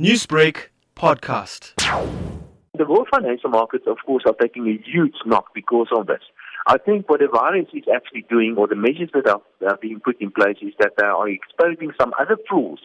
[0.00, 1.74] Newsbreak podcast.
[2.76, 6.18] The world financial markets, of course, are taking a huge knock because of this.
[6.66, 10.00] I think what the virus is actually doing, or the measures that are, are being
[10.00, 12.80] put in place, is that they are exposing some other flaws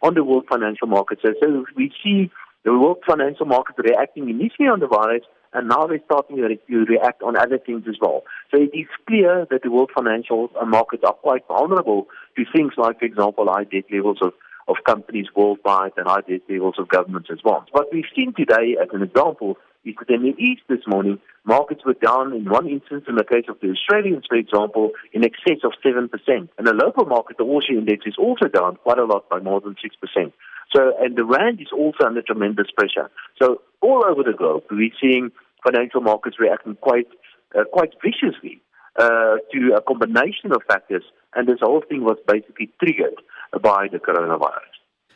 [0.00, 1.20] on the world financial markets.
[1.22, 2.30] So, so we see
[2.64, 7.22] the world financial markets reacting initially on the virus, and now they're starting to react
[7.22, 8.22] on other things as well.
[8.50, 12.06] So it is clear that the world financial markets are quite vulnerable
[12.38, 14.32] to things like, for example, high debt levels of
[14.68, 17.64] of companies worldwide and high debt levels of governments as well.
[17.72, 21.82] What we've seen today, as an example, is that in the East this morning, markets
[21.84, 25.60] were down in one instance, in the case of the Australians, for example, in excess
[25.62, 26.08] of 7%.
[26.28, 29.60] And the local market, the ALSI index, is also down quite a lot by more
[29.60, 30.32] than 6%.
[30.74, 33.10] So, and the rand is also under tremendous pressure.
[33.40, 35.30] So, all over the globe, we're seeing
[35.62, 37.08] financial markets reacting quite,
[37.56, 38.60] uh, quite viciously
[38.96, 43.20] uh, to a combination of factors, and this whole thing was basically triggered
[43.64, 44.74] by the coronavirus.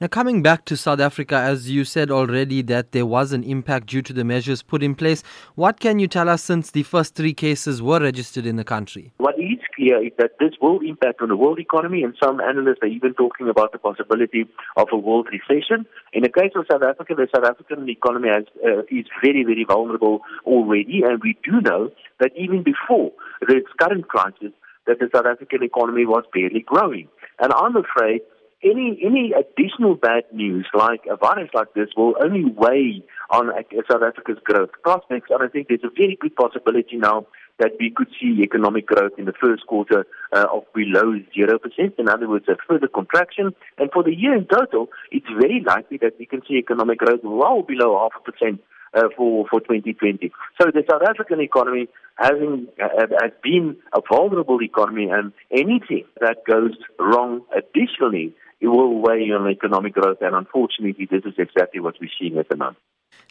[0.00, 3.88] Now, coming back to South Africa, as you said already that there was an impact
[3.88, 5.22] due to the measures put in place,
[5.56, 9.12] what can you tell us since the first three cases were registered in the country?
[9.18, 12.78] What is clear is that this will impact on the world economy, and some analysts
[12.80, 14.46] are even talking about the possibility
[14.78, 15.84] of a world recession.
[16.14, 19.66] In the case of South Africa, the South African economy has, uh, is very, very
[19.68, 23.12] vulnerable already, and we do know that even before
[23.46, 24.52] this current crisis,
[24.86, 27.06] that the South African economy was barely growing.
[27.38, 28.22] And I'm afraid
[28.62, 33.50] any any additional bad news like a virus like this will only weigh on
[33.90, 35.28] South Africa's growth prospects.
[35.30, 37.26] And I think there's a very good possibility now
[37.58, 41.98] that we could see economic growth in the first quarter uh, of below 0%.
[41.98, 43.54] In other words, a further contraction.
[43.78, 47.20] And for the year in total, it's very likely that we can see economic growth
[47.22, 48.60] well below half a percent
[48.94, 50.32] uh, for for 2020.
[50.60, 56.44] So the South African economy having uh, has been a vulnerable economy, and anything that
[56.46, 60.18] goes wrong additionally it will weigh on economic growth.
[60.20, 62.78] And unfortunately, this is exactly what we're seeing at the moment.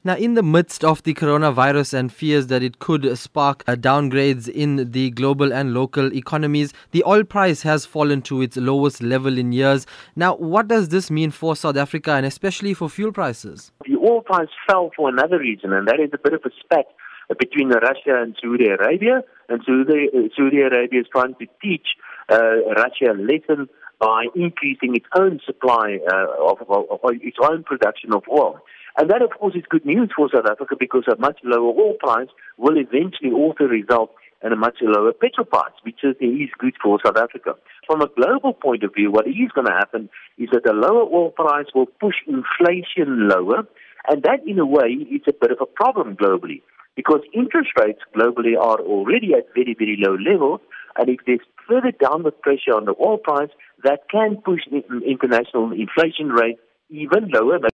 [0.03, 4.47] Now, in the midst of the coronavirus and fears that it could spark uh, downgrades
[4.47, 9.37] in the global and local economies, the oil price has fallen to its lowest level
[9.37, 9.86] in years.
[10.15, 13.73] Now, what does this mean for South Africa and especially for fuel prices?
[13.86, 16.86] The oil price fell for another reason, and that is a bit of a spat
[17.38, 19.22] between Russia and Saudi Arabia.
[19.50, 21.88] And Saudi, uh, Saudi Arabia is trying to teach
[22.30, 22.38] uh,
[22.76, 23.70] Russia a lesson
[24.00, 28.60] by increasing its own supply uh, of, of, of, its own production of oil.
[28.98, 31.94] And that, of course, is good news for South Africa because a much lower oil
[32.00, 34.11] price will eventually also result
[34.44, 37.56] in a much lower petrol price, which certainly is good for South Africa.
[37.86, 41.04] From a global point of view, what is going to happen is that the lower
[41.04, 43.67] oil price will push inflation lower,
[44.08, 46.61] and that, in a way, is a bit of a problem globally
[46.99, 50.60] because interest rates globally are already at very, very low levels,
[50.98, 53.48] and if there's further downward pressure on the oil price,
[53.86, 56.58] that can push the international inflation rate
[56.89, 57.58] even lower.